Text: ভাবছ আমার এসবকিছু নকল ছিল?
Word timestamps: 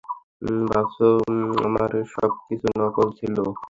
ভাবছ 0.67 0.97
আমার 1.65 1.89
এসবকিছু 2.01 2.67
নকল 2.79 3.07
ছিল? 3.19 3.35